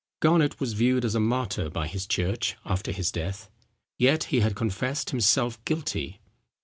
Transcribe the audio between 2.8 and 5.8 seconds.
his death. Yet he had confessed himself